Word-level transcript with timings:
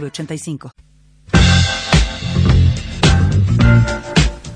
906985. 0.00 0.70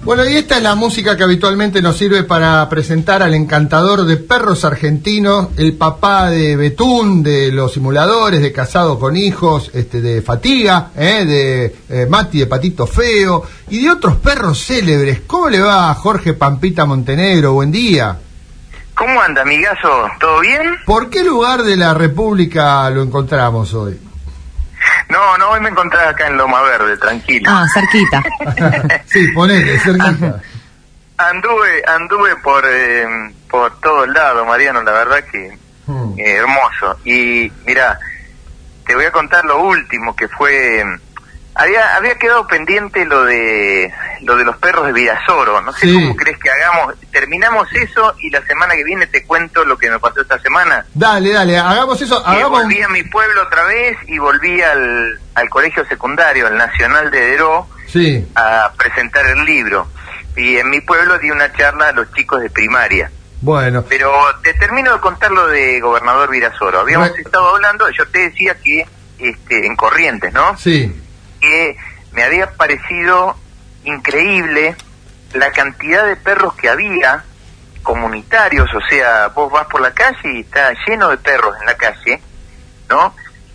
Bueno, 0.09 0.24
y 0.24 0.37
esta 0.37 0.56
es 0.56 0.62
la 0.62 0.74
música 0.74 1.19
que 1.19 1.24
habitualmente 1.24 1.83
nos 1.83 1.98
sirve 1.98 2.23
para 2.23 2.66
presentar 2.70 3.23
al 3.23 3.34
encantador 3.34 4.06
de 4.06 4.16
perros 4.16 4.64
argentinos, 4.64 5.48
el 5.59 5.74
papá 5.74 6.30
de 6.30 6.56
Betún, 6.56 7.23
de 7.23 7.52
los 7.52 7.74
simuladores, 7.74 8.41
de 8.41 8.51
Casado 8.51 8.98
con 8.98 9.19
Hijos, 9.19 9.70
este, 9.74 10.01
de 10.01 10.23
Fatiga, 10.23 10.92
¿eh? 10.97 11.27
de 11.27 11.77
eh, 11.91 12.06
Mati 12.09 12.39
de 12.39 12.47
Patito 12.47 12.86
Feo, 12.86 13.45
y 13.69 13.83
de 13.83 13.91
otros 13.91 14.16
perros 14.16 14.64
célebres. 14.64 15.20
¿Cómo 15.27 15.50
le 15.50 15.61
va 15.61 15.91
a 15.91 15.95
Jorge 15.95 16.33
Pampita 16.33 16.86
Montenegro? 16.86 17.52
Buen 17.52 17.70
día. 17.70 18.19
¿Cómo 18.95 19.20
anda, 19.20 19.42
amigazo? 19.42 20.09
¿Todo 20.19 20.41
bien? 20.41 20.78
¿Por 20.86 21.11
qué 21.11 21.23
lugar 21.23 21.64
de 21.64 21.77
la 21.77 21.92
República 21.92 22.89
lo 22.89 23.02
encontramos 23.02 23.75
hoy? 23.75 24.08
No, 25.18 25.36
no, 25.36 25.50
hoy 25.50 25.60
me 25.60 25.68
encontré 25.70 25.98
acá 25.98 26.28
en 26.28 26.36
Loma 26.36 26.62
Verde, 26.62 26.96
tranquilo. 26.96 27.50
Ah, 27.52 27.66
cerquita. 27.74 28.22
sí, 29.06 29.27
ponete, 29.32 29.77
cerquita. 29.80 30.41
Anduve, 31.16 31.83
anduve 31.88 32.36
por, 32.36 32.64
eh, 32.64 33.05
por 33.50 33.80
todos 33.80 34.06
lados, 34.10 34.47
Mariano, 34.47 34.80
la 34.83 34.92
verdad 34.92 35.25
que 35.30 35.58
Hmm. 35.86 36.12
eh, 36.19 36.34
hermoso. 36.36 37.00
Y 37.05 37.50
mira, 37.66 37.98
te 38.86 38.94
voy 38.94 39.06
a 39.06 39.10
contar 39.10 39.44
lo 39.44 39.60
último 39.62 40.14
que 40.14 40.28
fue... 40.28 40.84
Había, 41.55 41.97
había 41.97 42.14
quedado 42.16 42.47
pendiente 42.47 43.05
lo 43.06 43.25
de 43.25 43.92
lo 44.22 44.36
de 44.36 44.44
los 44.44 44.56
perros 44.58 44.86
de 44.86 44.92
Virasoro. 44.92 45.61
No 45.61 45.72
sé 45.72 45.86
Sí. 45.86 45.94
cómo 45.94 46.16
crees 46.16 46.38
que 46.38 46.50
hagamos. 46.50 46.94
Terminamos 47.12 47.69
eso 47.72 48.14
y 48.20 48.30
la 48.30 48.42
semana 48.47 48.75
que 48.75 48.84
viene 48.84 49.06
te 49.06 49.25
cuento 49.25 49.64
lo 49.64 49.77
que 49.78 49.91
me 49.91 49.98
pasó 49.98 50.20
esta 50.20 50.38
semana. 50.41 50.84
Dale, 50.94 51.33
dale, 51.33 51.58
hagamos 51.58 52.00
eso, 52.02 52.25
hagamos... 52.27 52.62
volví 52.62 52.80
a 52.83 52.88
mi 52.88 53.02
pueblo 53.05 53.42
otra 53.42 53.64
vez 53.64 53.97
y 54.06 54.19
volví 54.19 54.60
al, 54.62 55.19
al 55.34 55.48
colegio 55.48 55.84
secundario, 55.86 56.47
al 56.47 56.56
Nacional 56.56 57.10
de 57.10 57.20
Deró, 57.20 57.66
Sí, 57.86 58.27
a 58.34 58.70
presentar 58.77 59.27
el 59.27 59.44
libro. 59.44 59.88
Y 60.36 60.56
en 60.58 60.69
mi 60.70 60.80
pueblo 60.82 61.19
di 61.19 61.30
una 61.30 61.53
charla 61.55 61.88
a 61.88 61.92
los 61.92 62.12
chicos 62.12 62.41
de 62.42 62.50
primaria. 62.50 63.10
bueno. 63.41 63.84
Pero 63.88 64.12
te 64.42 64.53
termino 64.55 64.92
de 64.92 65.00
contar 65.00 65.30
lo 65.30 65.47
de 65.48 65.80
Gobernador 65.80 66.30
Virasoro. 66.30 66.80
Habíamos 66.80 67.16
estado 67.19 67.55
hablando, 67.56 67.88
yo 67.91 68.06
te 68.08 68.19
decía 68.30 68.55
que 68.62 68.86
este, 69.19 69.66
en 69.66 69.75
Corrientes, 69.75 70.32
¿no? 70.32 70.56
Sí, 70.58 70.94
Que 71.41 71.77
me 72.12 72.22
había 72.22 72.50
parecido 72.53 73.36
increíble 73.89 74.77
la 75.34 75.50
cantidad 75.53 76.06
de 76.06 76.17
perros 76.17 76.55
que 76.55 76.69
había 76.69 77.25
comunitarios, 77.83 78.69
o 78.75 78.81
sea, 78.89 79.28
vos 79.28 79.50
vas 79.50 79.67
por 79.67 79.81
la 79.81 79.92
calle 79.92 80.34
y 80.34 80.41
está 80.41 80.72
lleno 80.86 81.08
de 81.08 81.17
perros 81.19 81.56
en 81.61 81.67
la 81.67 81.77
calle, 81.77 82.20
¿no? 82.89 83.14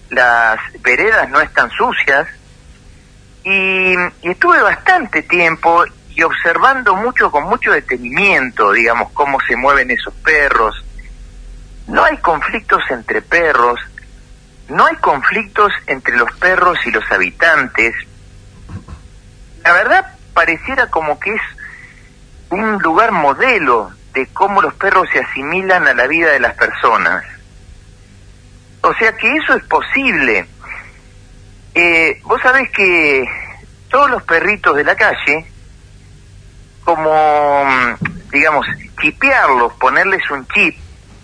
Las 0.09 0.59
veredas 0.81 1.29
no 1.29 1.41
están 1.41 1.69
sucias 1.71 2.27
y, 3.43 3.93
y 4.21 4.29
estuve 4.29 4.61
bastante 4.61 5.23
tiempo 5.23 5.83
y 6.09 6.21
observando 6.23 6.95
mucho, 6.95 7.31
con 7.31 7.43
mucho 7.45 7.71
detenimiento, 7.71 8.71
digamos, 8.71 9.11
cómo 9.13 9.39
se 9.47 9.55
mueven 9.55 9.91
esos 9.91 10.13
perros. 10.15 10.83
No 11.87 12.03
hay 12.03 12.17
conflictos 12.17 12.81
entre 12.89 13.21
perros, 13.21 13.79
no 14.69 14.85
hay 14.85 14.95
conflictos 14.97 15.71
entre 15.87 16.15
los 16.17 16.31
perros 16.37 16.77
y 16.85 16.91
los 16.91 17.03
habitantes. 17.11 17.95
La 19.63 19.73
verdad 19.73 20.12
pareciera 20.33 20.87
como 20.87 21.19
que 21.19 21.33
es 21.33 21.41
un 22.49 22.77
lugar 22.79 23.11
modelo 23.11 23.91
de 24.13 24.27
cómo 24.27 24.61
los 24.61 24.73
perros 24.75 25.07
se 25.11 25.19
asimilan 25.19 25.87
a 25.87 25.93
la 25.93 26.07
vida 26.07 26.31
de 26.31 26.39
las 26.39 26.53
personas. 26.55 27.23
O 28.81 28.93
sea 28.95 29.15
que 29.15 29.35
eso 29.37 29.55
es 29.55 29.63
posible. 29.63 30.47
Eh, 31.73 32.19
vos 32.23 32.39
sabés 32.41 32.69
que 32.71 33.25
todos 33.89 34.09
los 34.11 34.21
perritos 34.23 34.75
de 34.75 34.83
la 34.83 34.95
calle, 34.95 35.45
como, 36.83 37.63
mm, 37.65 38.29
digamos, 38.31 38.65
chipearlos, 39.01 39.73
ponerles 39.73 40.21
un 40.31 40.45
chip 40.47 40.75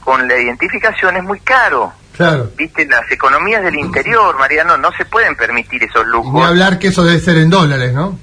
con 0.04 0.28
la 0.28 0.38
identificación 0.38 1.18
es 1.18 1.24
muy 1.24 1.40
caro. 1.42 1.94
claro. 2.16 2.50
Viste, 2.58 2.86
las 2.88 3.10
economías 3.12 3.64
del 3.64 3.76
interior, 3.76 4.38
Mariano, 4.38 4.78
no 4.78 4.92
se 4.94 5.06
pueden 5.06 5.36
permitir 5.36 5.84
esos 5.84 6.06
Ni 6.06 6.12
lujos. 6.12 6.46
hablar 6.46 6.78
que 6.80 6.88
eso 6.90 7.04
debe 7.04 7.20
ser 7.20 7.38
en 7.38 7.50
dólares, 7.50 7.94
¿no? 7.94 8.18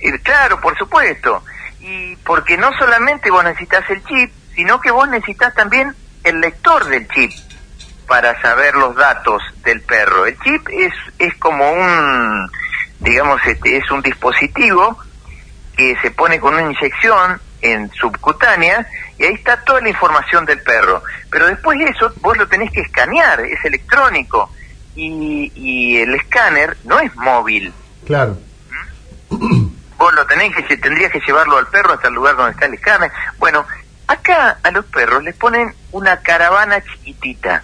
Eh, 0.00 0.18
claro, 0.20 0.60
por 0.60 0.76
supuesto. 0.76 1.42
Y 1.80 2.16
porque 2.16 2.56
no 2.56 2.70
solamente 2.78 3.30
vos 3.30 3.44
necesitas 3.44 3.88
el 3.90 4.04
chip, 4.04 4.32
sino 4.54 4.80
que 4.80 4.90
vos 4.90 5.08
necesitas 5.08 5.54
también 5.54 5.94
el 6.24 6.40
lector 6.40 6.84
del 6.86 7.08
chip 7.08 7.32
para 8.06 8.40
saber 8.40 8.74
los 8.74 8.96
datos 8.96 9.42
del 9.64 9.82
perro. 9.82 10.26
El 10.26 10.38
chip 10.40 10.68
es, 10.70 10.92
es 11.18 11.34
como 11.36 11.70
un, 11.70 12.50
digamos, 13.00 13.40
este, 13.46 13.76
es 13.76 13.90
un 13.90 14.02
dispositivo 14.02 14.98
que 15.76 15.96
se 16.02 16.10
pone 16.10 16.40
con 16.40 16.54
una 16.54 16.62
inyección 16.62 17.40
en 17.60 17.90
subcutánea 17.92 18.86
y 19.18 19.24
ahí 19.24 19.34
está 19.34 19.62
toda 19.64 19.80
la 19.80 19.90
información 19.90 20.44
del 20.44 20.62
perro. 20.62 21.02
Pero 21.30 21.46
después 21.46 21.78
de 21.78 21.86
eso 21.86 22.12
vos 22.20 22.36
lo 22.36 22.48
tenés 22.48 22.72
que 22.72 22.80
escanear, 22.80 23.40
es 23.40 23.64
electrónico. 23.64 24.50
Y, 24.94 25.52
y 25.54 25.98
el 25.98 26.12
escáner 26.14 26.76
no 26.84 26.98
es 26.98 27.14
móvil. 27.14 27.72
Claro. 28.04 28.36
Vos 29.98 30.14
lo 30.14 30.24
tenés 30.26 30.54
que, 30.54 30.76
tendrías 30.76 31.10
que 31.12 31.20
llevarlo 31.26 31.58
al 31.58 31.66
perro 31.66 31.94
hasta 31.94 32.08
el 32.08 32.14
lugar 32.14 32.36
donde 32.36 32.52
está 32.52 32.66
el 32.66 32.74
escáner. 32.74 33.10
Bueno, 33.38 33.66
acá 34.06 34.58
a 34.62 34.70
los 34.70 34.84
perros 34.86 35.22
les 35.24 35.34
ponen 35.34 35.74
una 35.92 36.18
caravana 36.20 36.80
chiquitita 36.82 37.62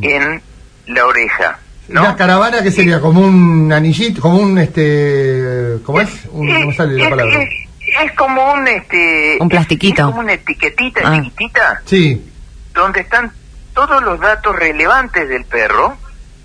en 0.00 0.40
la 0.86 1.04
oreja. 1.06 1.58
¿no? 1.88 2.02
Una 2.02 2.16
caravana 2.16 2.62
que 2.62 2.70
sería 2.70 3.00
como 3.00 3.20
un 3.20 3.72
anillito, 3.72 4.20
como 4.22 4.38
un 4.38 4.56
este, 4.58 5.78
¿cómo 5.84 6.00
es? 6.00 6.10
Un, 6.30 6.46
no 6.48 6.66
me 6.68 6.74
sale 6.74 6.96
la 6.96 7.10
palabra. 7.10 7.42
es- 7.42 7.68
es 8.04 8.12
como 8.12 8.52
un 8.54 8.66
este 8.68 9.36
Un 9.40 9.48
plastiquito. 9.48 10.02
es 10.02 10.06
como 10.08 10.20
una 10.20 10.32
etiquetita 10.34 11.00
Ah. 11.04 11.14
chiquitita 11.16 11.82
Sí, 11.84 12.24
donde 12.72 13.00
están 13.00 13.32
todos 13.74 14.02
los 14.02 14.18
datos 14.20 14.54
relevantes 14.56 15.28
del 15.28 15.44
perro 15.44 15.98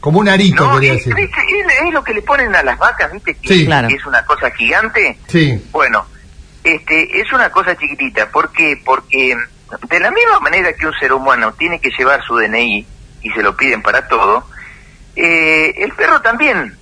como 0.08 0.20
un 0.20 0.30
arito 0.30 0.66
no 0.66 0.76
quería 0.76 0.94
es, 0.94 1.00
decir. 1.06 1.20
es- 1.20 1.30
es- 1.32 1.86
es 1.86 1.94
lo 1.94 2.02
que 2.02 2.14
le 2.14 2.22
ponen 2.22 2.56
a 2.56 2.64
las 2.64 2.78
vacas 2.78 3.12
viste 3.12 3.36
que, 3.36 3.48
Sí. 3.50 3.66
Claro. 3.66 3.90
que 3.90 3.96
es 3.96 4.06
una 4.06 4.24
cosa 4.24 4.50
gigante 4.52 5.18
Sí, 5.28 5.62
Bueno, 5.72 6.06
este 6.64 7.20
es 7.20 7.34
una 7.34 7.50
cosa 7.50 7.76
chiquitita. 7.76 8.30
¿Por 8.32 8.54
qué? 8.54 8.82
Porque 8.86 9.36
de 9.90 10.00
la 10.00 10.10
misma 10.12 10.40
manera 10.40 10.72
que 10.72 10.88
un 10.88 10.94
ser 10.94 11.12
humano 11.12 11.52
tiene 11.56 11.82
que 11.82 11.90
llevar 11.90 12.24
su 12.24 12.38
DNI 12.38 12.88
y 13.22 13.30
se 13.32 13.44
lo 13.44 13.58
piden 13.58 13.82
para 13.82 14.08
todo, 14.08 14.48
eh, 15.18 15.74
el 15.76 15.92
perro 15.92 16.22
también 16.22 16.78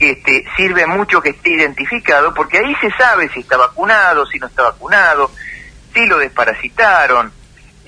este, 0.00 0.44
sirve 0.56 0.84
mucho 0.86 1.20
que 1.20 1.28
esté 1.30 1.50
identificado 1.50 2.34
porque 2.34 2.58
ahí 2.58 2.74
se 2.80 2.90
sabe 2.96 3.28
si 3.32 3.38
está 3.40 3.56
vacunado, 3.56 4.26
si 4.26 4.40
no 4.40 4.48
está 4.48 4.64
vacunado, 4.64 5.30
si 5.94 6.04
lo 6.06 6.18
desparasitaron. 6.18 7.32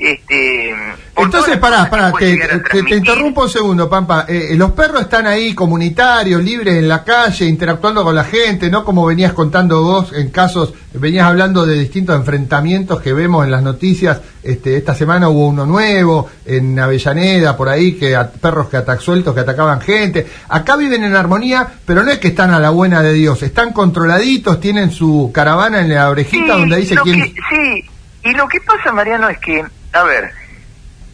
Este, 0.02 0.74
Entonces, 1.14 1.58
pará, 1.58 1.90
pará, 1.90 2.10
te, 2.18 2.36
te- 2.72 2.94
interrumpo 2.96 3.42
un 3.42 3.50
segundo, 3.50 3.90
Pampa. 3.90 4.24
Eh, 4.26 4.54
los 4.56 4.72
perros 4.72 5.02
están 5.02 5.26
ahí 5.26 5.52
comunitarios, 5.54 6.42
libres 6.42 6.76
en 6.76 6.88
la 6.88 7.04
calle, 7.04 7.44
interactuando 7.44 8.02
con 8.02 8.14
la 8.14 8.24
gente, 8.24 8.70
¿no? 8.70 8.82
Como 8.82 9.04
venías 9.04 9.34
contando 9.34 9.82
vos 9.82 10.12
en 10.14 10.30
casos, 10.30 10.72
venías 10.94 11.26
hablando 11.26 11.66
de 11.66 11.78
distintos 11.78 12.16
enfrentamientos 12.16 13.02
que 13.02 13.12
vemos 13.12 13.44
en 13.44 13.50
las 13.50 13.62
noticias. 13.62 14.22
Este, 14.42 14.78
esta 14.78 14.94
semana 14.94 15.28
hubo 15.28 15.48
uno 15.48 15.66
nuevo 15.66 16.30
en 16.46 16.78
Avellaneda, 16.78 17.54
por 17.54 17.68
ahí, 17.68 17.92
que 17.92 18.16
a- 18.16 18.30
perros 18.30 18.68
que 18.70 18.78
atac 18.78 19.00
sueltos 19.00 19.34
que 19.34 19.40
atacaban 19.40 19.82
gente. 19.82 20.26
Acá 20.48 20.76
viven 20.76 21.04
en 21.04 21.14
armonía, 21.14 21.68
pero 21.84 22.02
no 22.02 22.10
es 22.10 22.18
que 22.18 22.28
están 22.28 22.54
a 22.54 22.58
la 22.58 22.70
buena 22.70 23.02
de 23.02 23.12
Dios, 23.12 23.42
están 23.42 23.74
controladitos, 23.74 24.58
tienen 24.60 24.90
su 24.92 25.30
caravana 25.34 25.80
en 25.82 25.92
la 25.92 26.08
orejita 26.08 26.54
donde 26.54 26.76
dice 26.78 26.94
quién. 27.02 27.20
que- 27.22 27.34
sí, 27.50 27.84
y 28.24 28.32
lo 28.32 28.48
que 28.48 28.60
pasa, 28.62 28.92
Mariano, 28.92 29.28
es 29.28 29.38
que, 29.38 29.62
a 29.92 30.02
ver, 30.04 30.32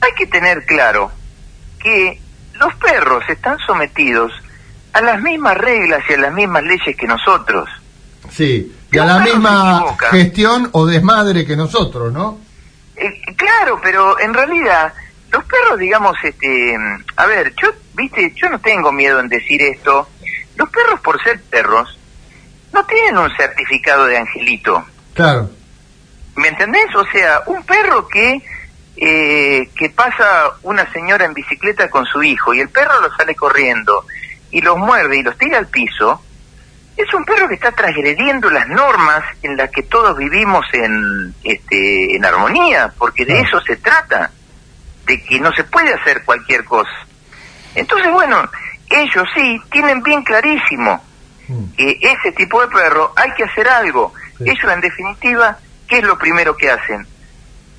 hay 0.00 0.12
que 0.16 0.26
tener 0.26 0.64
claro 0.64 1.10
que 1.78 2.20
los 2.54 2.74
perros 2.76 3.24
están 3.28 3.58
sometidos 3.66 4.32
a 4.92 5.00
las 5.00 5.20
mismas 5.20 5.56
reglas 5.56 6.02
y 6.08 6.14
a 6.14 6.18
las 6.18 6.32
mismas 6.32 6.62
leyes 6.62 6.96
que 6.96 7.06
nosotros. 7.06 7.68
Sí, 8.30 8.74
y 8.90 8.98
a 8.98 9.04
la 9.04 9.18
misma 9.20 9.96
gestión 10.10 10.68
o 10.72 10.86
desmadre 10.86 11.46
que 11.46 11.56
nosotros, 11.56 12.12
¿no? 12.12 12.38
Eh, 12.96 13.20
claro, 13.36 13.78
pero 13.82 14.18
en 14.18 14.32
realidad 14.32 14.92
los 15.30 15.44
perros, 15.44 15.78
digamos, 15.78 16.16
este, 16.22 16.76
a 17.16 17.26
ver, 17.26 17.54
yo 17.60 17.68
viste, 17.94 18.32
yo 18.36 18.48
no 18.48 18.58
tengo 18.60 18.92
miedo 18.92 19.20
en 19.20 19.28
decir 19.28 19.60
esto. 19.62 20.08
Los 20.56 20.70
perros, 20.70 21.00
por 21.00 21.22
ser 21.22 21.40
perros, 21.42 21.98
no 22.72 22.84
tienen 22.86 23.18
un 23.18 23.30
certificado 23.36 24.06
de 24.06 24.18
angelito. 24.18 24.84
Claro. 25.14 25.50
¿Me 26.36 26.48
entendés? 26.48 26.94
O 26.94 27.04
sea, 27.12 27.42
un 27.46 27.62
perro 27.64 28.06
que 28.08 28.42
eh, 28.96 29.68
que 29.76 29.90
pasa 29.90 30.52
una 30.62 30.90
señora 30.92 31.24
en 31.24 31.34
bicicleta 31.34 31.90
con 31.90 32.06
su 32.06 32.22
hijo 32.22 32.54
y 32.54 32.60
el 32.60 32.70
perro 32.70 33.00
lo 33.00 33.14
sale 33.14 33.34
corriendo 33.34 34.06
y 34.50 34.60
los 34.60 34.78
muerde 34.78 35.18
y 35.18 35.22
los 35.22 35.36
tira 35.36 35.58
al 35.58 35.66
piso, 35.66 36.22
es 36.96 37.12
un 37.12 37.24
perro 37.24 37.46
que 37.46 37.54
está 37.54 37.72
transgrediendo 37.72 38.48
las 38.50 38.66
normas 38.68 39.22
en 39.42 39.56
las 39.56 39.70
que 39.70 39.82
todos 39.82 40.16
vivimos 40.16 40.64
en, 40.72 41.34
este, 41.44 42.16
en 42.16 42.24
armonía, 42.24 42.92
porque 42.96 43.26
de 43.26 43.40
eso 43.40 43.60
se 43.60 43.76
trata, 43.76 44.30
de 45.04 45.22
que 45.22 45.38
no 45.38 45.52
se 45.52 45.64
puede 45.64 45.92
hacer 45.92 46.24
cualquier 46.24 46.64
cosa. 46.64 47.06
Entonces, 47.74 48.10
bueno, 48.10 48.48
ellos 48.88 49.24
sí 49.34 49.60
tienen 49.70 50.02
bien 50.02 50.22
clarísimo 50.22 51.04
que 51.76 51.98
ese 52.00 52.32
tipo 52.32 52.60
de 52.60 52.68
perro 52.68 53.12
hay 53.14 53.30
que 53.34 53.44
hacer 53.44 53.68
algo. 53.68 54.12
Ellos, 54.40 54.72
en 54.72 54.80
definitiva, 54.80 55.58
¿qué 55.86 55.98
es 55.98 56.04
lo 56.04 56.18
primero 56.18 56.56
que 56.56 56.70
hacen? 56.70 57.06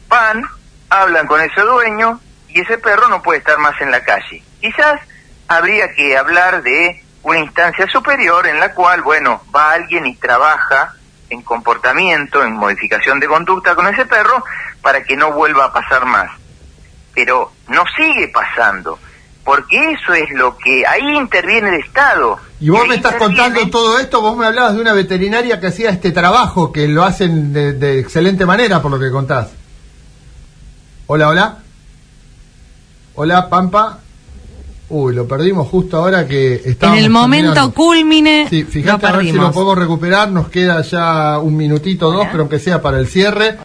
Van, 0.07 0.43
hablan 0.89 1.27
con 1.27 1.41
ese 1.41 1.61
dueño 1.61 2.19
y 2.49 2.61
ese 2.61 2.77
perro 2.77 3.07
no 3.09 3.21
puede 3.21 3.39
estar 3.39 3.57
más 3.59 3.79
en 3.81 3.91
la 3.91 4.03
calle. 4.03 4.43
Quizás 4.61 4.99
habría 5.47 5.93
que 5.93 6.17
hablar 6.17 6.63
de 6.63 7.03
una 7.23 7.39
instancia 7.39 7.85
superior 7.87 8.47
en 8.47 8.59
la 8.59 8.73
cual, 8.73 9.01
bueno, 9.01 9.41
va 9.55 9.73
alguien 9.73 10.05
y 10.05 10.15
trabaja 10.15 10.93
en 11.29 11.41
comportamiento, 11.41 12.43
en 12.43 12.53
modificación 12.53 13.19
de 13.19 13.27
conducta 13.27 13.75
con 13.75 13.87
ese 13.87 14.05
perro 14.05 14.43
para 14.81 15.03
que 15.03 15.17
no 15.17 15.33
vuelva 15.33 15.65
a 15.65 15.73
pasar 15.73 16.05
más. 16.05 16.31
Pero 17.13 17.51
no 17.67 17.83
sigue 17.97 18.29
pasando, 18.29 18.97
porque 19.43 19.91
eso 19.91 20.13
es 20.13 20.29
lo 20.31 20.57
que 20.57 20.85
ahí 20.87 21.17
interviene 21.17 21.69
el 21.69 21.81
Estado. 21.81 22.39
Y 22.59 22.69
vos 22.69 22.87
me 22.87 22.95
estás 22.95 23.15
contando 23.15 23.69
todo 23.69 23.99
esto, 23.99 24.21
vos 24.21 24.37
me 24.37 24.45
hablabas 24.45 24.75
de 24.75 24.81
una 24.81 24.93
veterinaria 24.93 25.59
que 25.59 25.67
hacía 25.67 25.89
este 25.89 26.11
trabajo, 26.11 26.71
que 26.71 26.87
lo 26.87 27.03
hacen 27.03 27.51
de, 27.51 27.73
de 27.73 27.99
excelente 27.99 28.45
manera, 28.45 28.81
por 28.81 28.91
lo 28.91 28.99
que 28.99 29.11
contás. 29.11 29.56
Hola, 31.09 31.29
hola. 31.29 31.57
Hola, 33.15 33.47
Pampa. 33.49 33.99
Uy, 34.89 35.15
lo 35.15 35.25
perdimos 35.25 35.65
justo 35.69 35.95
ahora 35.95 36.27
que 36.27 36.55
estábamos... 36.65 36.99
En 36.99 37.05
el 37.05 37.09
momento 37.09 37.53
terminando. 37.53 37.73
culmine, 37.73 38.47
Sí, 38.49 38.65
fíjate 38.65 39.07
a 39.07 39.11
ver 39.13 39.25
si 39.25 39.31
lo 39.31 39.53
podemos 39.53 39.77
recuperar. 39.77 40.29
Nos 40.29 40.49
queda 40.49 40.81
ya 40.81 41.39
un 41.39 41.55
minutito, 41.55 42.11
dos, 42.11 42.27
pero 42.29 42.41
aunque 42.41 42.59
sea 42.59 42.81
para 42.81 42.99
el 42.99 43.07
cierre. 43.07 43.55